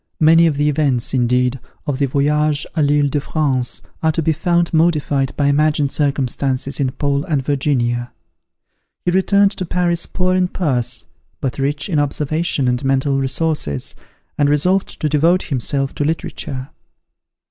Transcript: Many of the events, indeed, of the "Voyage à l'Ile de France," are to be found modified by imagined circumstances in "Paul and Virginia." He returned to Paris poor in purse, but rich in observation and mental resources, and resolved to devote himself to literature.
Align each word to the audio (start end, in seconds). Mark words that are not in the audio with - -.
Many 0.19 0.47
of 0.47 0.57
the 0.57 0.67
events, 0.67 1.13
indeed, 1.13 1.59
of 1.85 1.99
the 1.99 2.07
"Voyage 2.07 2.65
à 2.75 2.77
l'Ile 2.77 3.09
de 3.11 3.21
France," 3.21 3.83
are 4.01 4.11
to 4.13 4.23
be 4.23 4.33
found 4.33 4.73
modified 4.73 5.31
by 5.37 5.45
imagined 5.45 5.91
circumstances 5.91 6.79
in 6.79 6.89
"Paul 6.93 7.23
and 7.25 7.45
Virginia." 7.45 8.11
He 9.05 9.11
returned 9.11 9.51
to 9.51 9.63
Paris 9.63 10.07
poor 10.07 10.33
in 10.33 10.47
purse, 10.47 11.05
but 11.39 11.59
rich 11.59 11.87
in 11.87 11.99
observation 11.99 12.67
and 12.67 12.83
mental 12.83 13.19
resources, 13.19 13.93
and 14.39 14.49
resolved 14.49 14.99
to 15.01 15.07
devote 15.07 15.43
himself 15.43 15.93
to 15.93 16.03
literature. 16.03 16.71